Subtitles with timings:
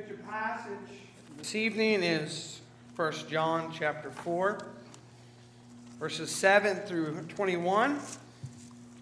[0.00, 0.72] Scripture passage
[1.36, 2.62] this evening is
[2.96, 4.58] 1 John chapter 4,
[5.98, 7.96] verses 7 through 21.
[7.96, 8.08] It can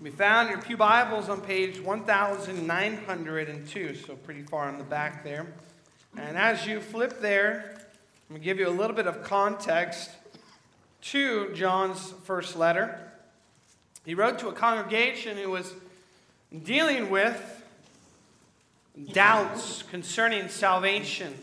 [0.03, 5.23] be found in your Pew Bibles on page 1902, so pretty far in the back
[5.23, 5.47] there.
[6.17, 7.81] And as you flip there, I'm
[8.31, 10.11] going to give you a little bit of context
[11.03, 12.99] to John's first letter.
[14.05, 15.75] He wrote to a congregation who was
[16.65, 17.58] dealing with
[19.13, 21.35] doubts concerning salvation,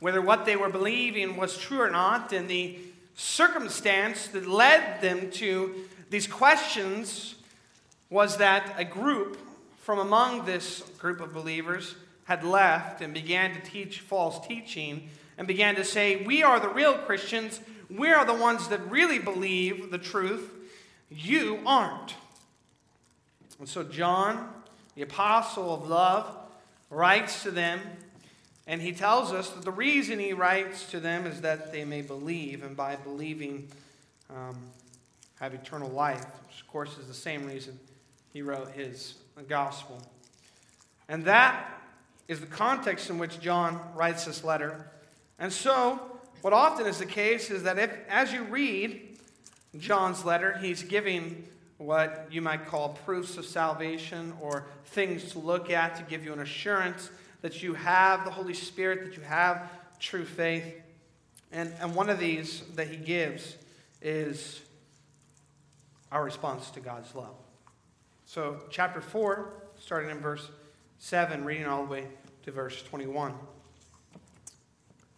[0.00, 2.78] whether what they were believing was true or not, and the
[3.14, 5.74] circumstance that led them to
[6.10, 7.34] these questions
[8.10, 9.36] was that a group
[9.78, 11.94] from among this group of believers
[12.24, 16.68] had left and began to teach false teaching and began to say, We are the
[16.68, 17.60] real Christians.
[17.90, 20.52] We are the ones that really believe the truth.
[21.10, 22.14] You aren't.
[23.58, 24.52] And so, John,
[24.94, 26.26] the apostle of love,
[26.90, 27.80] writes to them,
[28.66, 32.02] and he tells us that the reason he writes to them is that they may
[32.02, 33.68] believe, and by believing,
[34.30, 34.56] um,
[35.40, 37.78] have eternal life, which, of course, is the same reason
[38.32, 39.14] he wrote his
[39.48, 40.02] gospel.
[41.08, 41.80] And that
[42.26, 44.90] is the context in which John writes this letter.
[45.38, 46.00] And so,
[46.42, 49.18] what often is the case is that if, as you read
[49.78, 51.44] John's letter, he's giving
[51.78, 56.32] what you might call proofs of salvation or things to look at to give you
[56.32, 59.70] an assurance that you have the Holy Spirit, that you have
[60.00, 60.74] true faith.
[61.52, 63.56] And, and one of these that he gives
[64.02, 64.60] is
[66.10, 67.34] our response to God's love.
[68.26, 69.48] So, chapter 4,
[69.78, 70.50] starting in verse
[70.98, 72.06] 7, reading all the way
[72.42, 73.34] to verse 21.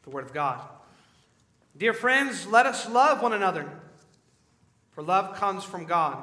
[0.05, 0.61] The Word of God.
[1.77, 3.69] Dear friends, let us love one another,
[4.92, 6.22] for love comes from God.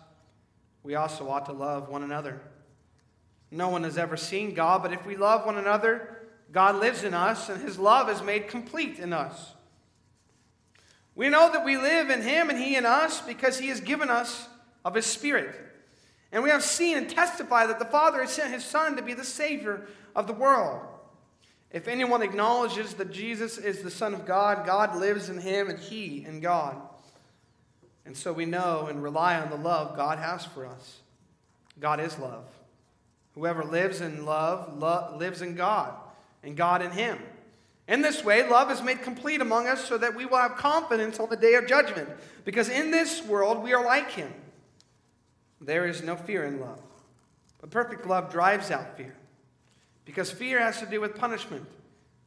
[0.83, 2.41] we also ought to love one another.
[3.51, 6.17] No one has ever seen God, but if we love one another,
[6.51, 9.53] God lives in us, and his love is made complete in us.
[11.15, 14.09] We know that we live in him and he in us because he has given
[14.09, 14.47] us
[14.83, 15.53] of his Spirit.
[16.31, 19.13] And we have seen and testified that the Father has sent his Son to be
[19.13, 20.81] the Savior of the world.
[21.69, 25.79] If anyone acknowledges that Jesus is the Son of God, God lives in him and
[25.79, 26.77] he in God.
[28.05, 30.99] And so we know and rely on the love God has for us.
[31.79, 32.45] God is love.
[33.35, 35.93] Whoever lives in love lo- lives in God,
[36.43, 37.17] and God in him.
[37.87, 41.19] In this way, love is made complete among us so that we will have confidence
[41.19, 42.09] on the day of judgment.
[42.45, 44.33] Because in this world, we are like him.
[45.59, 46.81] There is no fear in love.
[47.59, 49.15] But perfect love drives out fear.
[50.05, 51.65] Because fear has to do with punishment.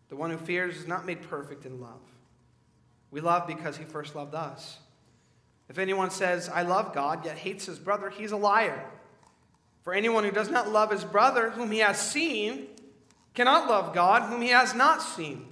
[0.09, 2.01] The one who fears is not made perfect in love.
[3.11, 4.79] We love because he first loved us.
[5.69, 8.85] If anyone says, I love God, yet hates his brother, he's a liar.
[9.83, 12.69] For anyone who does not love his brother, whom he has seen,
[13.35, 15.47] cannot love God, whom he has not seen.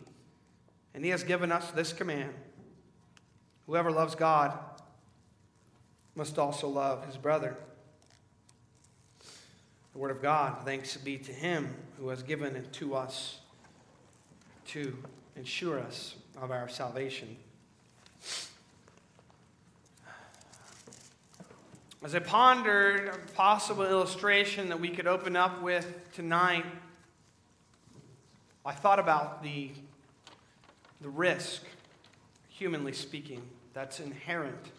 [0.94, 2.32] And he has given us this command
[3.66, 4.58] Whoever loves God
[6.14, 7.56] must also love his brother.
[9.92, 13.40] The word of God, thanks be to him who has given it to us
[14.68, 14.96] to
[15.36, 17.36] ensure us of our salvation.
[22.04, 26.64] As I pondered a possible illustration that we could open up with tonight,
[28.66, 29.70] I thought about the,
[31.00, 31.62] the risk,
[32.48, 33.40] humanly speaking,
[33.72, 34.72] that's inherent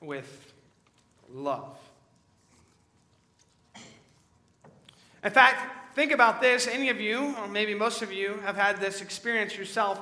[0.00, 0.52] with
[1.32, 1.78] love.
[5.22, 6.66] In fact, think about this.
[6.66, 10.00] Any of you, or maybe most of you, have had this experience yourself.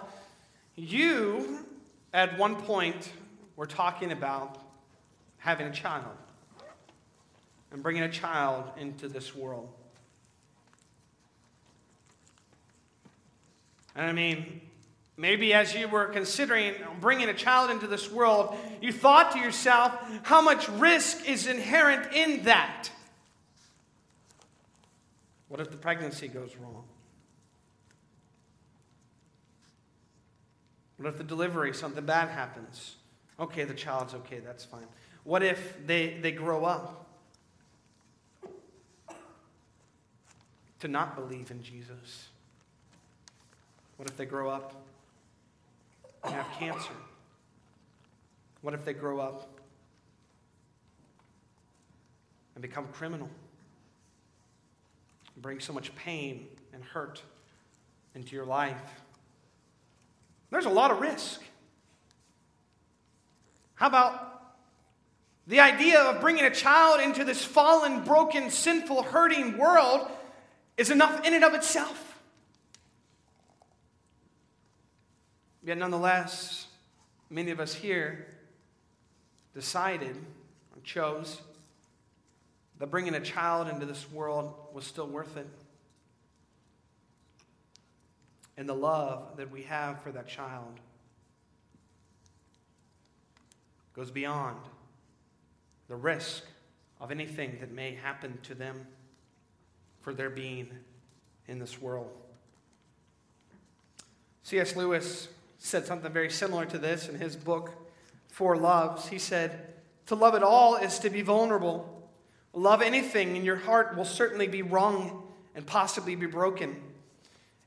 [0.76, 1.66] You,
[2.14, 3.12] at one point,
[3.54, 4.69] were talking about
[5.40, 6.16] having a child
[7.72, 9.68] and bringing a child into this world.
[13.96, 14.60] And I mean,
[15.16, 19.92] maybe as you were considering bringing a child into this world, you thought to yourself,
[20.22, 22.88] how much risk is inherent in that?
[25.48, 26.84] What if the pregnancy goes wrong?
[30.96, 32.96] What if the delivery, something bad happens?
[33.38, 34.86] Okay, the child's okay, that's fine.
[35.24, 37.06] What if they, they grow up
[40.80, 42.28] to not believe in Jesus?
[43.96, 44.74] What if they grow up
[46.24, 46.92] and have cancer?
[48.62, 49.48] What if they grow up
[52.54, 53.28] and become criminal?
[55.34, 57.22] And bring so much pain and hurt
[58.14, 58.76] into your life.
[60.50, 61.42] There's a lot of risk.
[63.74, 64.29] How about
[65.46, 70.08] the idea of bringing a child into this fallen, broken, sinful, hurting world
[70.76, 72.18] is enough in and of itself?
[75.62, 76.66] Yet, nonetheless,
[77.28, 78.26] many of us here
[79.54, 80.16] decided
[80.74, 81.40] or chose
[82.78, 85.46] that bringing a child into this world was still worth it.
[88.56, 90.80] And the love that we have for that child
[93.94, 94.58] goes beyond
[95.90, 96.44] the risk
[97.00, 98.86] of anything that may happen to them
[100.00, 100.70] for their being
[101.48, 102.08] in this world.
[104.44, 104.76] C.S.
[104.76, 105.26] Lewis
[105.58, 107.72] said something very similar to this in his book,
[108.28, 109.08] Four Loves.
[109.08, 109.74] He said,
[110.06, 112.08] To love at all is to be vulnerable.
[112.52, 115.24] Love anything, and your heart will certainly be wrung
[115.56, 116.80] and possibly be broken.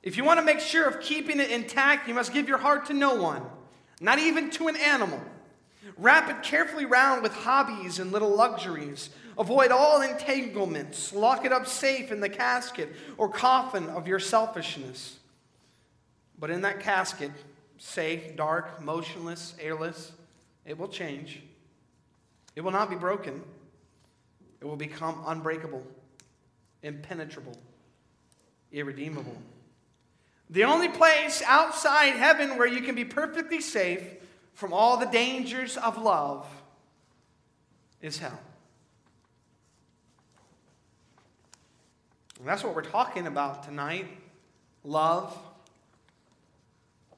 [0.02, 2.86] If you want to make sure of keeping it intact, you must give your heart
[2.86, 3.44] to no one,
[4.00, 5.22] not even to an animal.
[5.97, 9.09] Wrap it carefully round with hobbies and little luxuries.
[9.38, 11.13] Avoid all entanglements.
[11.13, 15.19] Lock it up safe in the casket or coffin of your selfishness.
[16.39, 17.31] But in that casket,
[17.77, 20.12] safe, dark, motionless, airless.
[20.65, 21.41] It will change.
[22.56, 23.41] It will not be broken.
[24.62, 25.85] It will become unbreakable,
[26.83, 27.57] impenetrable,
[28.71, 29.35] irredeemable.
[30.50, 34.01] The only place outside heaven where you can be perfectly safe
[34.54, 36.48] from all the dangers of love
[38.02, 38.40] is hell.
[42.40, 44.08] And that's what we're talking about tonight
[44.84, 45.38] love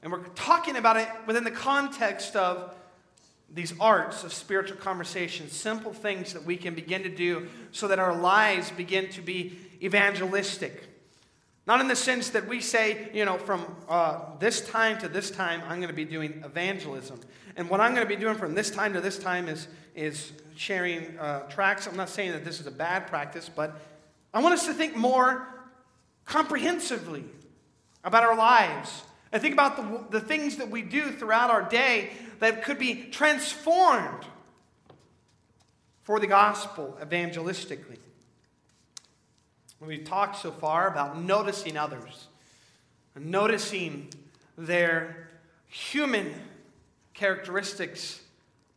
[0.06, 2.76] and we're talking about it within the context of
[3.52, 7.98] these arts of spiritual conversation, simple things that we can begin to do so that
[7.98, 10.84] our lives begin to be evangelistic.
[11.67, 15.31] Not in the sense that we say, you know, from uh, this time to this
[15.31, 17.19] time, I'm going to be doing evangelism.
[17.56, 20.31] And what I'm going to be doing from this time to this time is, is
[20.56, 21.88] sharing uh, tracts.
[21.88, 23.79] I'm not saying that this is a bad practice, but
[24.33, 25.47] I want us to think more
[26.25, 27.23] comprehensively
[28.03, 32.12] about our lives and think about the, the things that we do throughout our day
[32.39, 34.25] that could be transformed
[36.03, 37.97] for the gospel evangelistically.
[39.80, 42.27] We've talked so far about noticing others,
[43.16, 44.10] noticing
[44.57, 45.30] their
[45.68, 46.33] human
[47.13, 48.22] characteristics,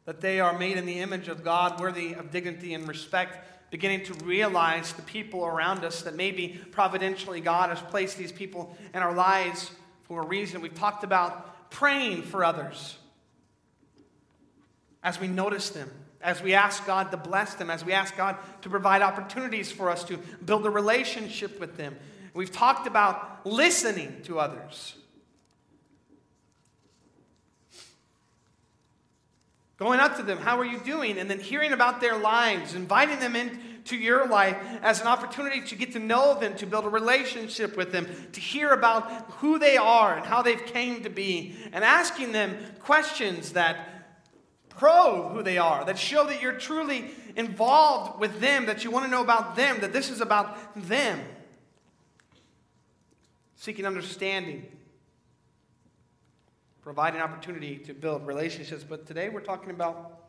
[0.04, 4.04] that they are made in the image of God, worthy of dignity and respect, beginning
[4.04, 9.02] to realize the people around us that maybe providentially God has placed these people in
[9.02, 9.70] our lives
[10.04, 10.60] for a reason.
[10.60, 12.96] We've talked about praying for others
[15.02, 18.36] as we notice them, as we ask God to bless them, as we ask God
[18.62, 21.96] to provide opportunities for us to build a relationship with them.
[22.34, 24.94] We've talked about listening to others.
[29.78, 31.18] Going up to them, how are you doing?
[31.18, 35.76] And then hearing about their lives, inviting them into your life as an opportunity to
[35.76, 39.76] get to know them, to build a relationship with them, to hear about who they
[39.76, 43.97] are and how they've came to be, and asking them questions that
[44.78, 49.04] probe who they are, that show that you're truly involved with them, that you want
[49.04, 50.56] to know about them, that this is about
[50.88, 51.20] them.
[53.56, 54.66] Seeking understanding,
[56.80, 58.84] providing opportunity to build relationships.
[58.84, 60.20] But today we're talking about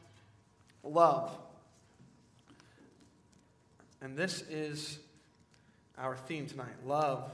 [0.84, 1.32] love.
[4.02, 5.00] And this is
[5.98, 6.86] our theme tonight.
[6.86, 7.30] Love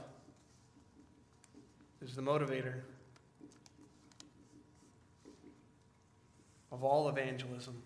[2.02, 2.82] is the motivator
[6.70, 7.82] of all evangelism.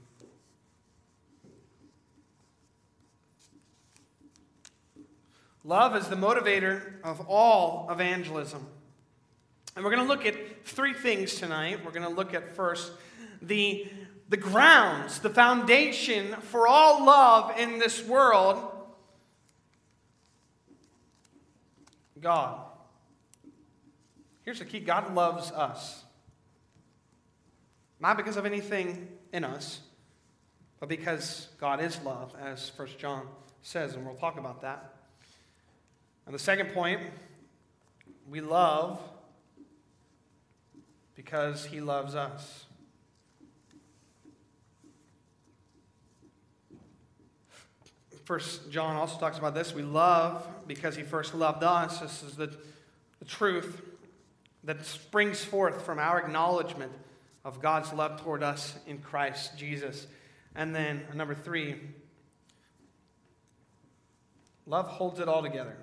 [5.62, 8.66] Love is the motivator of all evangelism.
[9.76, 11.84] And we're going to look at three things tonight.
[11.84, 12.92] We're going to look at first
[13.42, 13.87] the
[14.28, 18.70] the grounds, the foundation for all love in this world
[22.20, 22.60] God.
[24.42, 26.04] Here's the key God loves us.
[28.00, 29.80] Not because of anything in us,
[30.78, 33.26] but because God is love, as First John
[33.62, 34.95] says, and we'll talk about that.
[36.25, 37.00] And the second point,
[38.28, 38.99] we love
[41.14, 42.64] because he loves us.
[48.25, 49.75] First John also talks about this.
[49.75, 51.99] We love because he first loved us.
[51.99, 52.47] This is the,
[53.19, 53.83] the truth.
[54.64, 56.92] that springs forth from our acknowledgement
[57.44, 60.06] of God's love toward us in Christ Jesus.
[60.54, 61.76] And then, number three,
[64.66, 65.76] love holds it all together.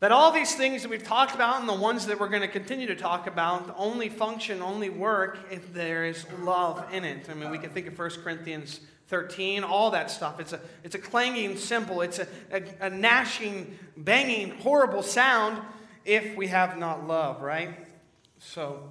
[0.00, 2.48] That all these things that we've talked about and the ones that we're going to
[2.48, 7.28] continue to talk about only function, only work if there is love in it.
[7.30, 10.40] I mean, we can think of 1 Corinthians 13, all that stuff.
[10.40, 15.60] It's a, it's a clanging cymbal, it's a, a, a gnashing, banging, horrible sound
[16.06, 17.76] if we have not love, right?
[18.38, 18.88] So,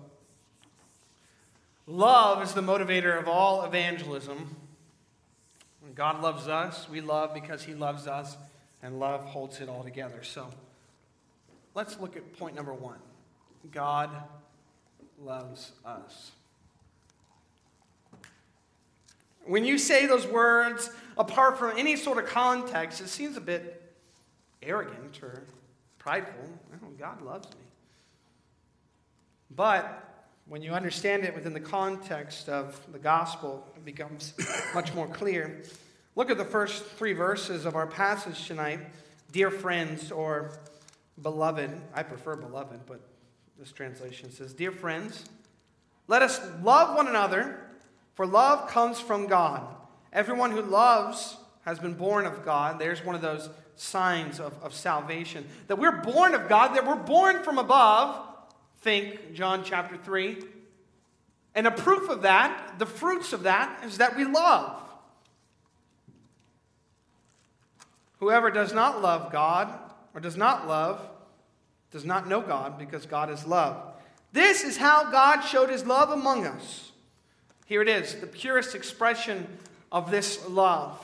[1.87, 4.57] love is the motivator of all evangelism.
[5.95, 8.37] God loves us, we love because He loves us,
[8.83, 10.21] and love holds it all together.
[10.21, 10.49] So,
[11.75, 12.99] let's look at point number one
[13.71, 14.09] God
[15.21, 16.31] loves us.
[19.45, 23.93] When you say those words apart from any sort of context, it seems a bit
[24.61, 25.43] arrogant or
[25.97, 26.43] prideful.
[26.99, 27.61] God loves me.
[29.55, 34.33] But when you understand it within the context of the gospel, it becomes
[34.73, 35.63] much more clear.
[36.15, 38.79] Look at the first three verses of our passage tonight.
[39.31, 40.59] Dear friends, or
[41.21, 41.69] beloved.
[41.93, 43.01] I prefer beloved, but
[43.57, 45.25] this translation says, Dear friends,
[46.07, 47.59] let us love one another,
[48.15, 49.67] for love comes from God.
[50.11, 52.79] Everyone who loves has been born of God.
[52.79, 55.45] There's one of those signs of, of salvation.
[55.67, 58.25] That we're born of God, that we're born from above.
[58.79, 60.37] Think John chapter 3.
[61.55, 64.81] And a proof of that, the fruits of that, is that we love.
[68.19, 71.01] Whoever does not love God or does not love
[71.91, 73.93] does not know God because God is love.
[74.31, 76.91] This is how God showed his love among us.
[77.65, 79.47] Here it is, the purest expression
[79.91, 81.03] of this love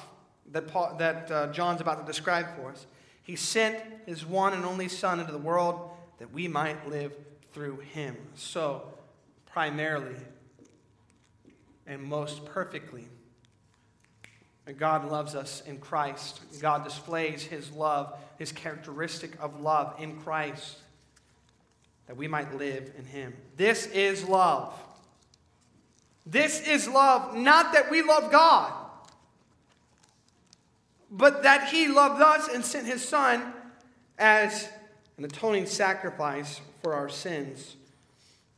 [0.52, 2.86] that, Paul, that uh, John's about to describe for us.
[3.24, 7.14] He sent his one and only Son into the world that we might live
[7.52, 8.16] through him.
[8.36, 8.84] So,
[9.46, 10.16] primarily
[11.88, 13.08] and most perfectly,
[14.74, 16.42] God loves us in Christ.
[16.60, 20.80] God displays his love, his characteristic of love in Christ,
[22.08, 23.34] that we might live in him.
[23.58, 24.74] This is love.
[26.26, 28.74] This is love, not that we love God,
[31.12, 33.54] but that he loved us and sent his Son
[34.18, 34.68] as
[35.18, 37.76] an atoning sacrifice for our sins,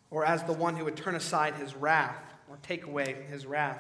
[0.10, 2.16] or as the one who would turn aside his wrath
[2.50, 3.80] or take away his wrath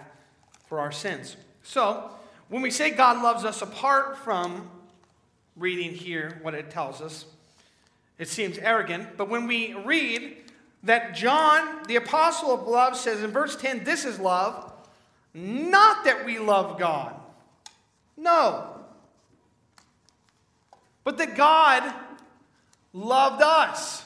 [0.68, 1.38] for our sins.
[1.68, 2.10] So,
[2.48, 4.70] when we say God loves us apart from
[5.58, 7.26] reading here what it tells us,
[8.18, 9.18] it seems arrogant.
[9.18, 10.38] But when we read
[10.84, 14.72] that John, the apostle of love, says in verse 10, this is love,
[15.34, 17.14] not that we love God.
[18.16, 18.70] No.
[21.04, 21.94] But that God
[22.94, 24.06] loved us.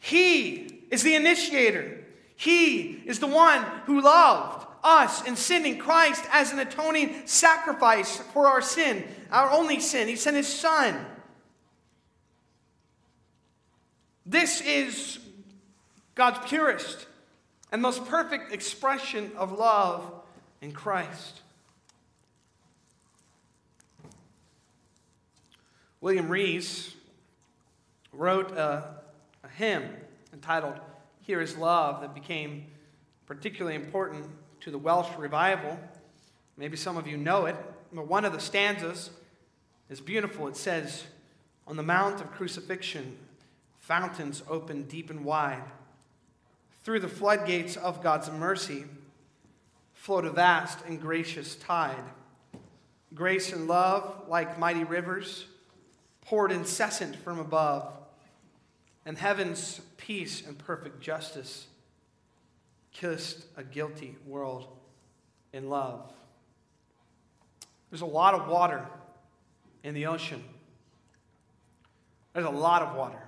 [0.00, 2.02] He is the initiator.
[2.34, 8.48] He is the one who loved us in sending Christ as an atoning sacrifice for
[8.48, 10.08] our sin, our only sin.
[10.08, 11.06] He sent his son.
[14.26, 15.18] This is
[16.14, 17.06] God's purest
[17.72, 20.12] and most perfect expression of love
[20.60, 21.40] in Christ.
[26.00, 26.94] William Rees
[28.12, 28.94] wrote a,
[29.44, 29.84] a hymn
[30.32, 30.80] entitled
[31.22, 32.66] Here is Love that became
[33.26, 34.26] particularly important
[34.60, 35.78] to the Welsh revival.
[36.56, 37.56] Maybe some of you know it,
[37.92, 39.10] but one of the stanzas
[39.88, 40.48] is beautiful.
[40.48, 41.04] It says,
[41.66, 43.16] On the Mount of Crucifixion,
[43.78, 45.62] fountains open deep and wide.
[46.84, 48.84] Through the floodgates of God's mercy
[49.94, 52.04] flowed a vast and gracious tide.
[53.14, 55.46] Grace and love, like mighty rivers,
[56.22, 57.92] poured incessant from above,
[59.04, 61.66] and heaven's peace and perfect justice
[62.92, 64.68] kissed a guilty world
[65.52, 66.12] in love.
[67.90, 68.86] There's a lot of water
[69.82, 70.42] in the ocean.
[72.32, 73.22] There's a lot of water.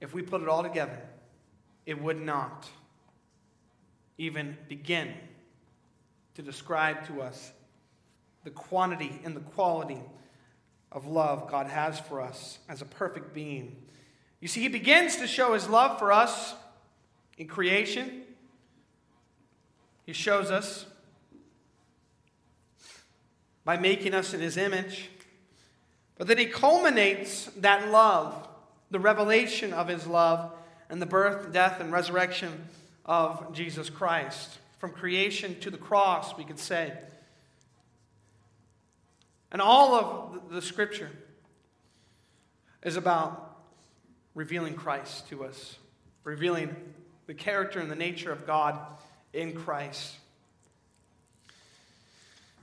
[0.00, 0.98] If we put it all together,
[1.84, 2.68] it would not
[4.18, 5.12] even begin
[6.34, 7.52] to describe to us
[8.44, 10.00] the quantity and the quality
[10.92, 13.76] of love God has for us as a perfect being
[14.40, 16.54] you see, he begins to show his love for us
[17.38, 18.22] in creation.
[20.04, 20.86] He shows us
[23.64, 25.10] by making us in his image.
[26.18, 28.48] But then he culminates that love,
[28.90, 30.52] the revelation of his love,
[30.88, 32.68] and the birth, death, and resurrection
[33.04, 34.58] of Jesus Christ.
[34.78, 36.92] from creation to the cross, we could say.
[39.50, 41.10] And all of the scripture
[42.82, 43.45] is about
[44.36, 45.76] revealing Christ to us,
[46.22, 46.76] revealing
[47.26, 48.78] the character and the nature of God
[49.32, 50.14] in Christ.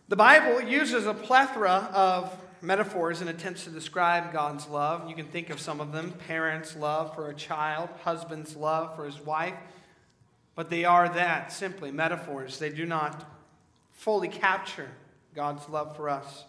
[0.08, 5.10] The Bible uses a plethora of metaphors and attempts to describe God's love.
[5.10, 9.06] You can think of some of them parents' love for a child, husband's love for
[9.06, 9.56] his wife.
[10.56, 12.60] But they are that, simply metaphors.
[12.60, 13.28] They do not
[13.94, 14.92] fully capture
[15.34, 16.46] God's love for us.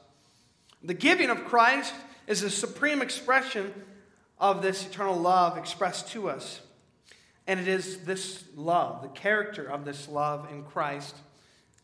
[0.82, 1.94] The giving of Christ
[2.26, 3.72] is a supreme expression
[4.38, 6.60] of this eternal love expressed to us.
[7.46, 11.14] And it is this love, the character of this love in Christ,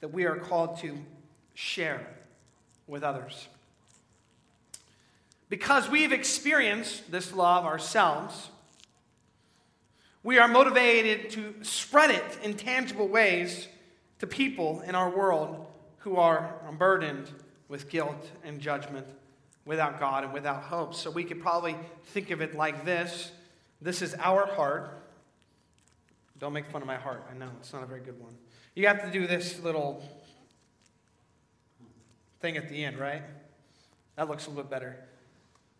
[0.00, 0.99] that we are called to
[1.54, 2.07] share
[2.87, 3.49] with others.
[5.49, 8.50] Because we've experienced this love ourselves,
[10.23, 13.69] we are motivated to spread it in tangible ways
[14.21, 15.66] to people in our world
[15.99, 17.30] who are burdened
[17.69, 19.07] with guilt and judgment
[19.64, 20.95] without God and without hope.
[20.95, 21.76] So we could probably
[22.07, 23.33] think of it like this
[23.83, 25.02] this is our heart.
[26.38, 27.26] Don't make fun of my heart.
[27.31, 28.35] I know it's not a very good one.
[28.75, 30.02] You have to do this little
[32.40, 33.23] thing at the end, right?
[34.17, 34.97] That looks a little bit better.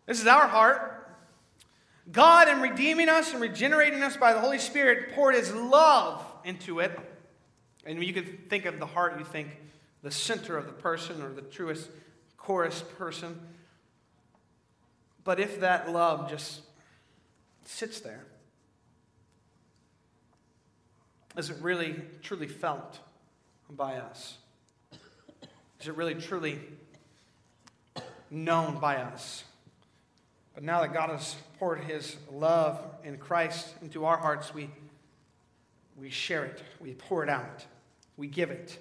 [0.05, 0.97] This is our heart.
[2.11, 6.79] God, in redeeming us and regenerating us by the Holy Spirit, poured his love into
[6.79, 6.97] it.
[7.85, 9.49] And you could think of the heart, you think
[10.03, 11.89] the center of the person or the truest,
[12.37, 13.39] chorus person.
[15.23, 16.61] But if that love just
[17.65, 18.25] sits there,
[21.37, 22.99] is it really truly felt
[23.69, 24.37] by us?
[25.79, 26.59] Is it really truly
[28.29, 29.43] known by us?
[30.53, 34.69] But now that God has poured his love in Christ into our hearts, we,
[35.97, 37.65] we share it, we pour it out,
[38.17, 38.77] we give it,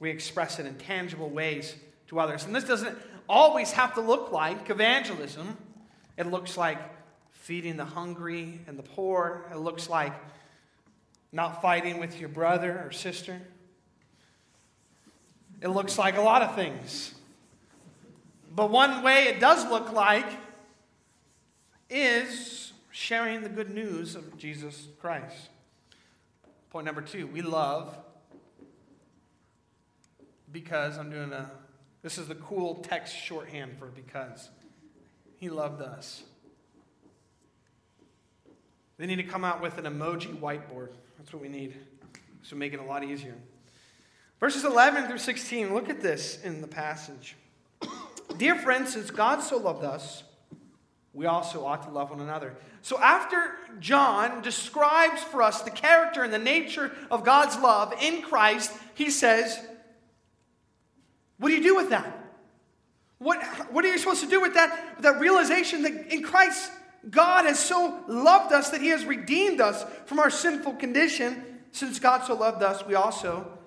[0.00, 1.76] we express it in tangible ways
[2.08, 2.44] to others.
[2.44, 5.56] And this doesn't always have to look like evangelism,
[6.16, 6.78] it looks like
[7.32, 10.12] feeding the hungry and the poor, it looks like
[11.32, 13.40] not fighting with your brother or sister.
[15.60, 17.14] It looks like a lot of things.
[18.54, 20.26] But one way it does look like
[21.88, 25.48] is sharing the good news of Jesus Christ.
[26.70, 27.96] Point number two we love
[30.52, 31.50] because I'm doing a,
[32.02, 34.50] this is the cool text shorthand for because.
[35.36, 36.22] He loved us.
[38.98, 40.90] They need to come out with an emoji whiteboard.
[41.18, 41.74] That's what we need.
[42.42, 43.34] So make it a lot easier.
[44.38, 47.36] Verses 11 through 16, look at this in the passage.
[48.36, 50.24] Dear friends, since God so loved us,
[51.12, 52.56] we also ought to love one another.
[52.80, 58.22] So, after John describes for us the character and the nature of God's love in
[58.22, 59.60] Christ, he says,
[61.42, 62.06] What do you do with that?
[63.18, 66.70] What, what are you supposed to do with that, that realization that in Christ,
[67.10, 71.42] God has so loved us that he has redeemed us from our sinful condition?
[71.72, 73.58] Since God so loved us, we also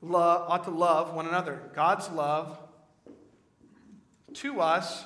[0.00, 1.60] love, ought to love one another.
[1.74, 2.58] God's love
[4.32, 5.04] to us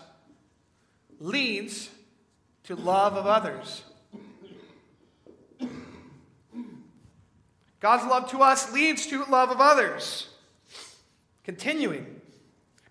[1.18, 1.90] leads
[2.62, 3.83] to love of others.
[7.81, 10.29] God's love to us leads to love of others.
[11.44, 12.20] Continuing.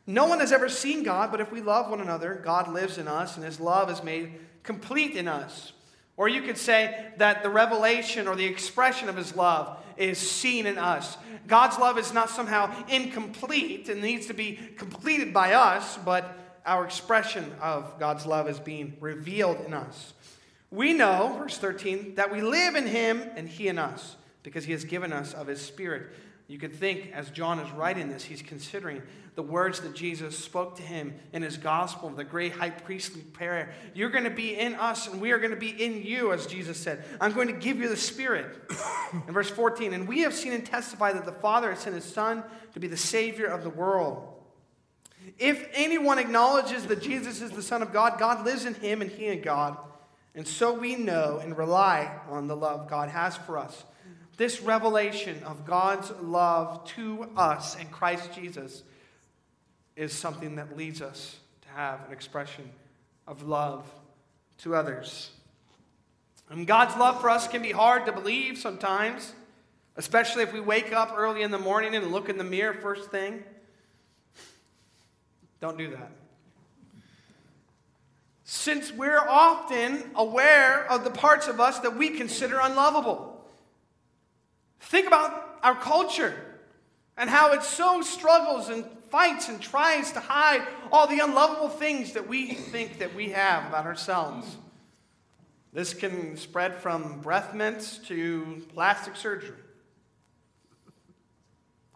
[0.06, 3.08] No one has ever seen God, but if we love one another, God lives in
[3.08, 5.74] us, and his love is made complete in us.
[6.16, 10.66] Or you could say that the revelation or the expression of his love is seen
[10.66, 11.18] in us.
[11.48, 16.86] God's love is not somehow incomplete and needs to be completed by us, but our
[16.86, 20.14] expression of God's love is being revealed in us.
[20.72, 24.72] We know, verse 13, that we live in him and he in us because he
[24.72, 26.12] has given us of his spirit.
[26.54, 29.02] You could think, as John is writing this, he's considering
[29.34, 33.74] the words that Jesus spoke to him in his gospel, the great high priestly prayer.
[33.96, 36.46] You're going to be in us, and we are going to be in you, as
[36.46, 37.06] Jesus said.
[37.20, 38.56] I'm going to give you the Spirit.
[39.28, 42.06] in verse 14, and we have seen and testified that the Father has sent his
[42.06, 44.24] Son to be the Savior of the world.
[45.40, 49.10] If anyone acknowledges that Jesus is the Son of God, God lives in him and
[49.10, 49.76] he in God.
[50.36, 53.86] And so we know and rely on the love God has for us.
[54.36, 58.84] This revelation of God's love to us in Christ Jesus
[59.96, 62.70] is something that leads us to have an expression
[63.28, 63.86] of love
[64.60, 65.30] to others.
[66.50, 69.34] And God's love for us can be hard to believe sometimes,
[69.98, 73.12] especially if we wake up early in the morning and look in the mirror first
[73.12, 73.44] thing.
[75.62, 76.12] Don't do that.
[78.44, 83.33] Since we're often aware of the parts of us that we consider unlovable.
[84.94, 86.36] Think about our culture
[87.18, 92.14] and how it so struggles and fights and tries to hide all the unlovable things
[92.14, 94.56] that we think that we have about ourselves.
[95.74, 99.58] This can spread from breath mints to plastic surgery.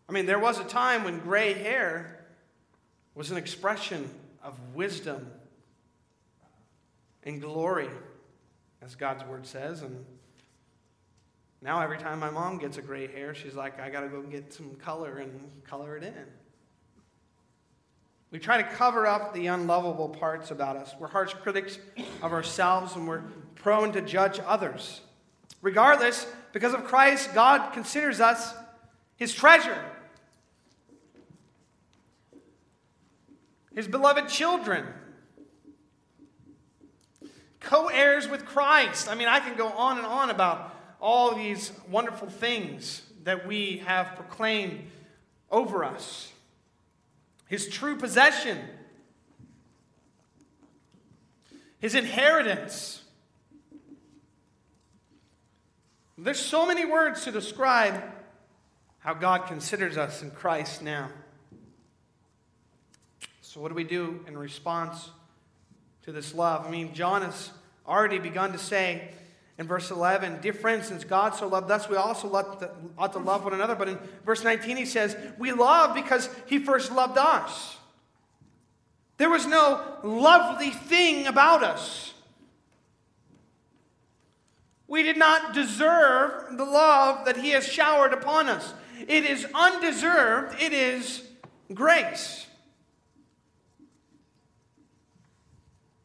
[0.10, 2.26] I mean, there was a time when gray hair
[3.14, 4.10] was an expression
[4.42, 5.30] of wisdom
[7.22, 7.90] and glory,
[8.82, 9.84] as God's word says.
[9.84, 10.04] And
[11.62, 14.22] now, every time my mom gets a gray hair, she's like, I got to go
[14.22, 16.14] get some color and color it in.
[18.30, 20.94] We try to cover up the unlovable parts about us.
[21.00, 21.80] We're harsh critics
[22.22, 23.24] of ourselves and we're
[23.56, 25.02] prone to judge others.
[25.62, 28.54] Regardless, because of Christ, God considers us
[29.16, 29.82] his treasure,
[33.74, 34.86] his beloved children,
[37.62, 39.10] co heirs with Christ.
[39.10, 43.78] I mean, I can go on and on about all these wonderful things that we
[43.86, 44.82] have proclaimed
[45.52, 46.32] over us
[47.48, 48.58] his true possession,
[51.80, 53.02] his inheritance.
[56.18, 58.04] There's so many words to describe
[59.00, 61.10] how God considers us in Christ now.
[63.42, 65.10] So, what do we do in response
[66.04, 66.66] to this love?
[66.66, 67.52] I mean, John has
[67.88, 69.10] already begun to say
[69.58, 72.32] in verse 11, Dear friends, since God so loved us, we also
[72.98, 73.76] ought to love one another.
[73.76, 77.78] But in verse 19, he says, We love because he first loved us.
[79.18, 82.14] There was no lovely thing about us.
[84.88, 88.74] We did not deserve the love that he has showered upon us.
[89.08, 91.24] It is undeserved, it is
[91.74, 92.46] grace.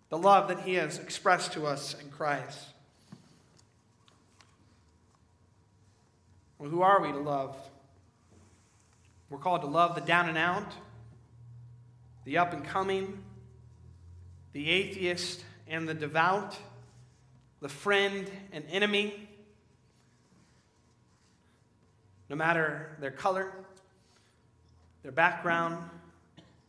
[0.09, 2.72] The love that he has expressed to us in Christ.
[6.63, 7.57] Well, who are we to love?
[9.29, 10.73] We're called to love the down and out,
[12.25, 13.21] the up and coming,
[14.53, 16.57] the atheist and the devout,
[17.61, 19.29] the friend and enemy,
[22.31, 23.53] no matter their color,
[25.03, 25.91] their background,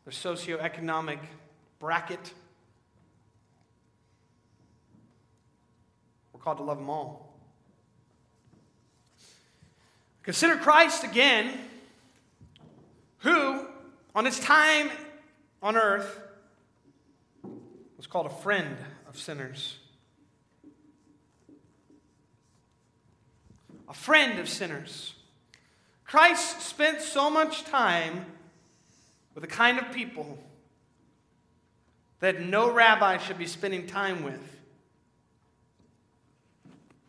[0.06, 1.20] their socioeconomic
[1.78, 2.34] bracket.
[6.34, 7.33] We're called to love them all.
[10.24, 11.54] Consider Christ again,
[13.20, 13.68] who,
[14.16, 14.90] on his time
[15.62, 16.20] on earth,
[17.98, 19.78] was called a friend of sinners.
[23.90, 25.14] A friend of sinners.
[26.06, 28.26] Christ spent so much time
[29.36, 30.38] with a kind of people
[32.22, 34.40] that no rabbi should be spending time with.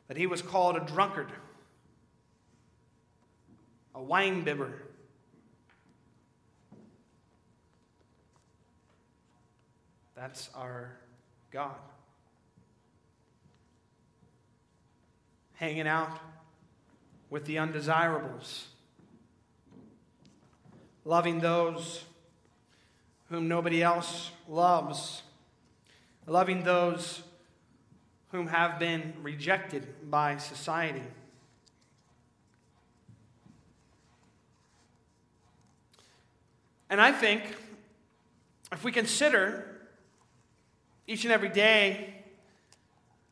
[0.08, 1.30] That he was called a drunkard
[3.94, 4.72] a wine bibber.
[10.16, 10.96] That's our
[11.50, 11.76] God.
[15.54, 16.18] Hanging out
[17.30, 18.66] with the undesirables,
[21.04, 22.04] loving those
[23.28, 25.22] whom nobody else loves,
[26.26, 27.22] loving those
[28.30, 31.02] whom have been rejected by society.
[36.90, 37.42] And I think
[38.72, 39.64] if we consider
[41.06, 42.14] each and every day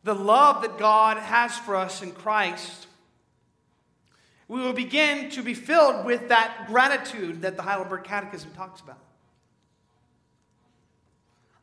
[0.05, 2.87] the love that God has for us in Christ,
[4.49, 8.99] we will begin to be filled with that gratitude that the Heidelberg Catechism talks about.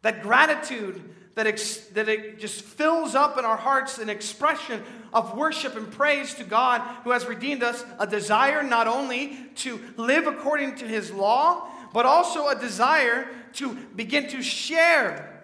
[0.01, 1.01] That gratitude
[1.35, 4.81] that, ex- that it just fills up in our hearts an expression
[5.13, 9.79] of worship and praise to God who has redeemed us, a desire not only to
[9.97, 15.43] live according to his law, but also a desire to begin to share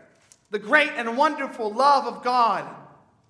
[0.52, 2.66] the great and wonderful love of God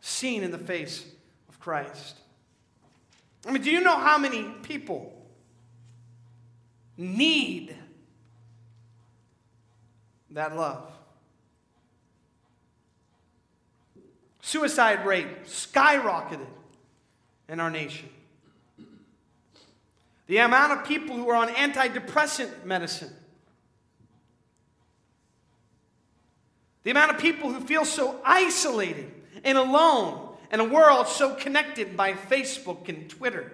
[0.02, 1.06] seen in the face
[1.50, 2.18] of Christ.
[3.48, 5.26] I mean, do you know how many people
[6.98, 7.76] need
[10.32, 10.92] that love?
[14.42, 16.46] Suicide rate skyrocketed
[17.50, 18.10] in our nation.
[20.28, 23.14] The amount of people who are on antidepressant medicine.
[26.84, 29.12] The amount of people who feel so isolated
[29.44, 33.52] and alone in a world so connected by Facebook and Twitter.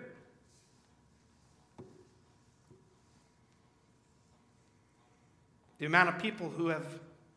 [5.79, 6.85] The amount of people who have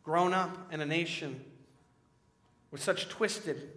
[0.02, 1.42] grown up in a nation
[2.70, 3.70] with such twisted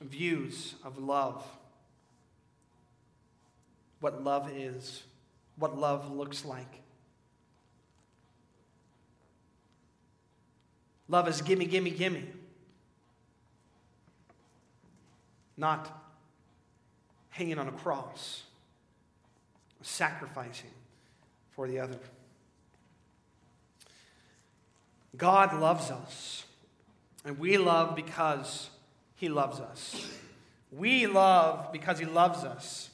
[0.00, 1.42] views of love
[4.04, 5.02] what love is,
[5.56, 6.82] what love looks like.
[11.08, 12.28] Love is gimme, gimme, gimme.
[15.56, 15.90] Not
[17.30, 18.42] hanging on a cross,
[19.80, 20.74] sacrificing
[21.52, 21.98] for the other.
[25.16, 26.44] God loves us,
[27.24, 28.68] and we love because
[29.16, 30.10] He loves us.
[30.70, 32.90] We love because He loves us.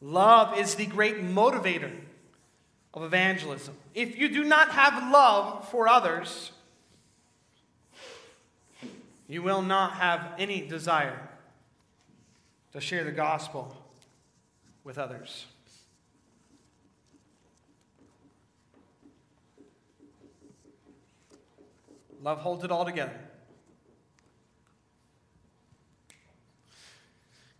[0.00, 1.90] Love is the great motivator
[2.94, 3.74] of evangelism.
[3.94, 6.52] If you do not have love for others,
[9.28, 11.28] you will not have any desire
[12.72, 13.76] to share the gospel
[14.84, 15.46] with others.
[22.22, 23.18] Love holds it all together.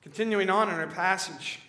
[0.02, 1.60] Continuing on in our passage,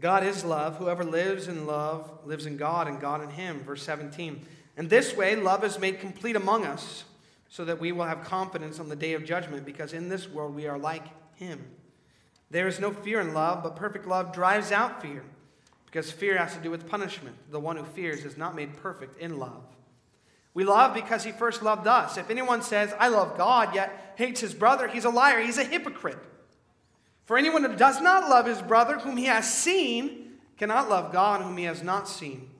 [0.00, 0.76] God is love.
[0.76, 3.60] Whoever lives in love lives in God and God in him.
[3.60, 4.44] Verse 17.
[4.76, 7.04] And this way, love is made complete among us,
[7.48, 10.54] so that we will have confidence on the day of judgment, because in this world
[10.54, 11.04] we are like
[11.36, 11.64] him.
[12.50, 15.22] There is no fear in love, but perfect love drives out fear,
[15.86, 17.36] because fear has to do with punishment.
[17.50, 19.62] The one who fears is not made perfect in love.
[20.54, 22.16] We love because he first loved us.
[22.16, 25.40] If anyone says, I love God, yet hates his brother, he's a liar.
[25.40, 26.18] He's a hypocrite.
[27.30, 31.42] For anyone who does not love his brother whom he has seen cannot love God
[31.42, 32.50] whom he has not seen.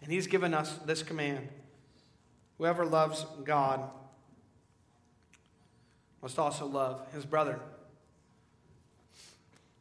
[0.00, 1.48] And he's given us this command
[2.58, 3.90] Whoever loves God
[6.22, 7.58] must also love his brother.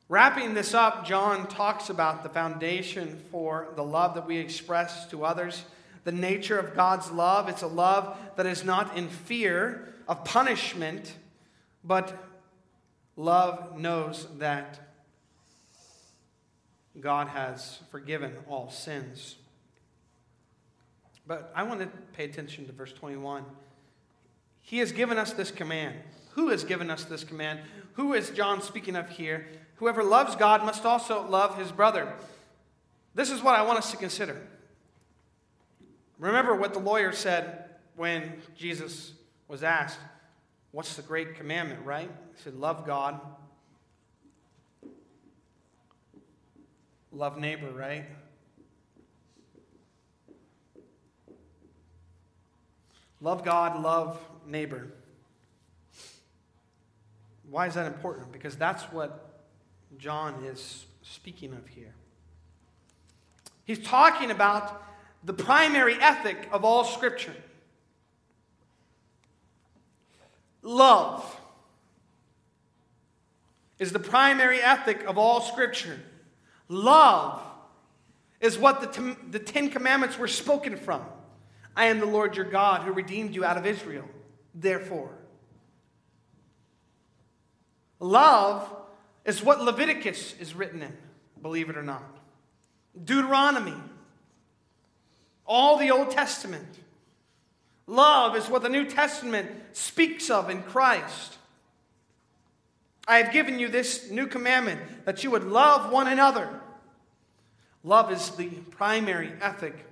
[0.10, 5.26] Wrapping this up, John talks about the foundation for the love that we express to
[5.26, 5.64] others
[6.06, 7.50] the nature of God's love.
[7.50, 11.14] It's a love that is not in fear of punishment,
[11.84, 12.27] but
[13.18, 14.80] love knows that
[17.00, 19.36] God has forgiven all sins.
[21.28, 23.44] But I want to pay attention to verse 21.
[24.62, 25.96] He has given us this command.
[26.32, 27.60] Who has given us this command?
[27.94, 29.48] Who is John speaking of here?
[29.76, 32.14] Whoever loves God must also love his brother.
[33.14, 34.40] This is what I want us to consider.
[36.20, 39.14] Remember what the lawyer said when Jesus
[39.48, 40.00] was asked,
[40.78, 42.08] What's the great commandment, right?
[42.36, 43.20] He said, Love God,
[47.12, 48.06] love neighbor, right?
[53.22, 54.90] Love God, love neighbor.
[57.50, 58.32] Why is that important?
[58.32, 59.48] Because that's what
[59.98, 61.96] John is speaking of here.
[63.66, 64.84] He's talking about
[65.24, 67.34] the primary ethic of all Scripture
[70.62, 71.40] love
[73.80, 76.00] is the primary ethic of all Scripture.
[76.68, 77.42] Love
[78.42, 81.02] is what the, the Ten Commandments were spoken from.
[81.76, 84.06] I am the Lord your God who redeemed you out of Israel.
[84.56, 85.12] Therefore,
[88.00, 88.68] love
[89.26, 90.98] is what Leviticus is written in,
[91.42, 92.04] believe it or not.
[93.04, 93.76] Deuteronomy
[95.48, 96.68] all the Old Testament.
[97.88, 101.38] Love is what the New Testament speaks of in Christ.
[103.08, 106.50] I have given you this new commandment that you would love one another.
[107.84, 109.86] Love is the primary ethic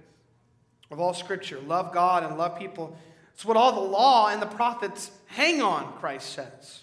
[0.92, 1.60] of all Scripture.
[1.62, 2.98] Love God and love people.
[3.34, 6.82] It's what all the law and the prophets hang on, Christ says.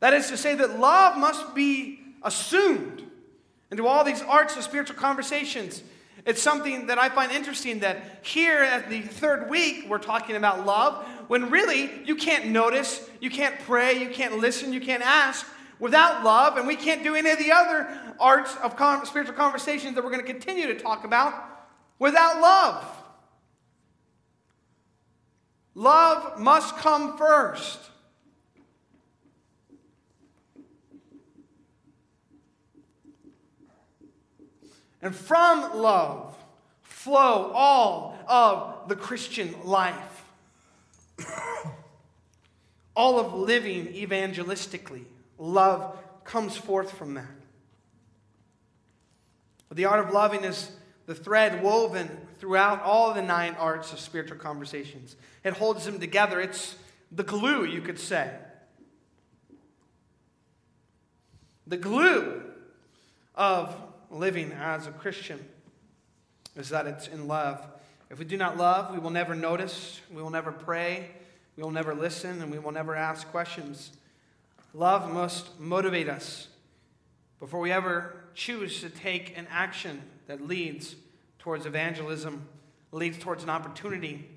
[0.00, 3.02] That is to say, that love must be assumed
[3.70, 5.82] into all these arts of spiritual conversations.
[6.24, 10.64] It's something that I find interesting that here at the third week, we're talking about
[10.64, 15.46] love, when really you can't notice, you can't pray, you can't listen, you can't ask
[15.80, 17.88] without love, and we can't do any of the other
[18.20, 18.72] arts of
[19.06, 21.34] spiritual conversations that we're going to continue to talk about
[21.98, 22.84] without love.
[25.74, 27.91] Love must come first.
[35.02, 36.36] And from love
[36.82, 40.24] flow all of the Christian life.
[42.96, 45.04] all of living evangelistically.
[45.38, 47.26] Love comes forth from that.
[49.72, 50.70] The art of loving is
[51.06, 55.16] the thread woven throughout all the nine arts of spiritual conversations.
[55.42, 56.40] It holds them together.
[56.40, 56.76] It's
[57.10, 58.30] the glue, you could say.
[61.66, 62.42] The glue
[63.34, 63.74] of
[64.12, 65.44] living as a Christian
[66.56, 67.66] is that it's in love.
[68.10, 71.10] If we do not love, we will never notice, we will never pray,
[71.56, 73.92] we will never listen, and we will never ask questions.
[74.74, 76.48] Love must motivate us
[77.40, 80.94] before we ever choose to take an action that leads
[81.38, 82.46] towards evangelism,
[82.92, 84.28] leads towards an opportunity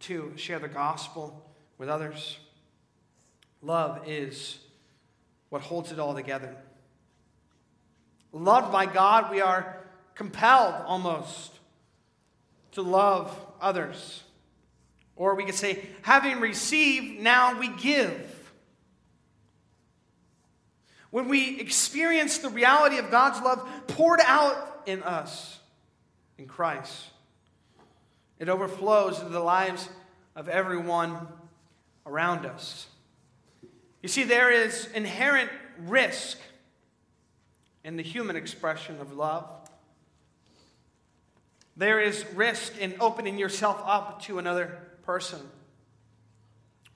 [0.00, 1.44] to share the gospel
[1.78, 2.38] with others.
[3.62, 4.58] Love is
[5.48, 6.54] what holds it all together.
[8.32, 9.76] Loved by God, we are
[10.14, 11.52] compelled almost
[12.72, 14.22] to love others.
[15.16, 18.28] Or we could say, having received, now we give.
[21.10, 25.58] When we experience the reality of God's love poured out in us
[26.38, 27.06] in Christ,
[28.38, 29.88] it overflows into the lives
[30.34, 31.28] of everyone
[32.06, 32.86] around us.
[34.02, 36.38] You see, there is inherent risk
[37.84, 39.50] in the human expression of love.
[41.76, 45.40] There is risk in opening yourself up to another person,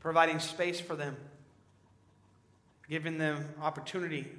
[0.01, 1.17] providing space for them,
[2.89, 4.31] giving them opportunity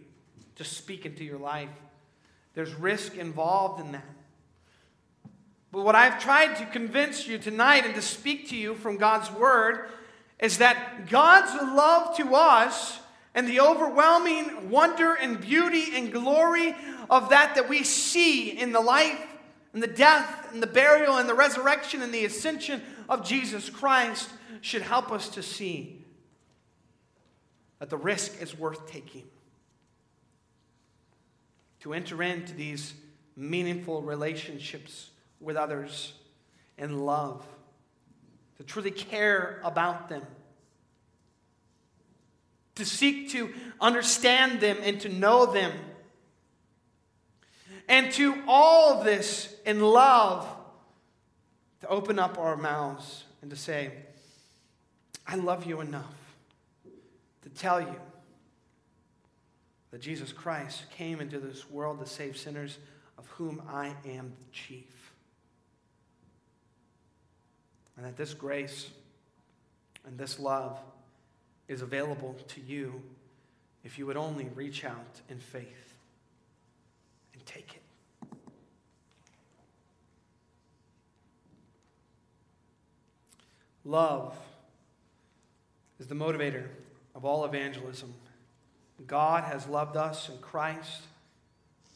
[0.55, 1.69] to speak into your life.
[2.53, 4.05] There's risk involved in that.
[5.71, 9.31] But what I've tried to convince you tonight and to speak to you from God's
[9.31, 9.89] Word
[10.39, 12.99] is that God's love to us
[13.37, 16.75] and the overwhelming wonder and beauty and glory
[17.07, 19.23] of that that we see in the life
[19.73, 24.27] and the death and the burial and the resurrection and the ascension of Jesus Christ
[24.61, 26.03] should help us to see
[27.77, 29.25] that the risk is worth taking.
[31.81, 32.95] To enter into these
[33.35, 36.13] meaningful relationships with others
[36.79, 37.45] in love,
[38.57, 40.23] to truly care about them,
[42.77, 45.71] to seek to understand them and to know them.
[47.89, 50.47] And to all of this in love,
[51.81, 53.91] to open up our mouths and to say,
[55.25, 56.15] I love you enough
[57.43, 57.95] to tell you
[59.91, 62.77] that Jesus Christ came into this world to save sinners,
[63.17, 65.13] of whom I am the chief.
[67.95, 68.89] And that this grace
[70.05, 70.77] and this love
[71.67, 73.01] is available to you
[73.83, 75.97] if you would only reach out in faith
[77.33, 77.81] and take it.
[83.85, 84.37] Love
[85.99, 86.65] is the motivator
[87.15, 88.13] of all evangelism.
[89.05, 91.03] God has loved us in Christ.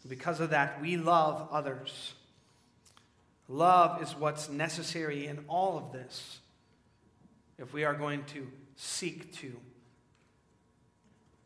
[0.07, 2.13] Because of that, we love others.
[3.47, 6.39] Love is what's necessary in all of this
[7.59, 8.47] if we are going to
[8.81, 9.55] seek to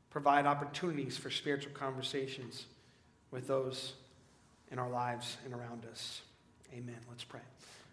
[0.10, 2.65] provide opportunities for spiritual conversations
[3.30, 3.91] with those
[4.71, 6.21] in our lives and around us.
[6.74, 6.95] Amen.
[7.10, 7.41] Let's pray.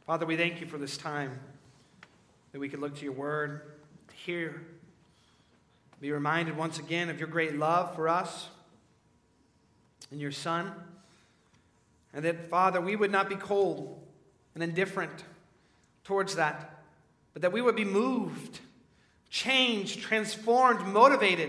[0.07, 1.41] Father, we thank you for this time
[2.53, 3.63] that we can look to your word,
[4.15, 4.63] hear,
[6.01, 8.49] be reminded once again of your great love for us
[10.13, 10.73] and your Son.
[12.15, 14.01] And that, Father, we would not be cold
[14.55, 15.25] and indifferent
[16.05, 16.85] towards that,
[17.33, 18.61] but that we would be moved,
[19.33, 21.49] changed, transformed, motivated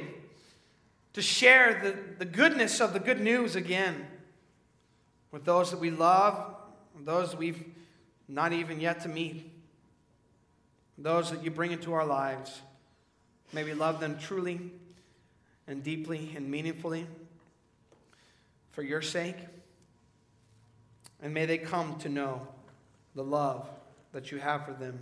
[1.11, 4.07] to share the, the goodness of the good news again
[5.31, 6.55] with those that we love,
[7.03, 7.61] those we've
[8.29, 9.51] not even yet to meet
[10.97, 12.61] those that you bring into our lives.
[13.51, 14.71] May we love them truly
[15.67, 17.05] and deeply and meaningfully
[18.71, 19.35] for your sake.
[21.21, 22.47] And may they come to know
[23.13, 23.67] the love
[24.13, 25.01] that you have for them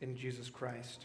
[0.00, 1.04] in Jesus Christ.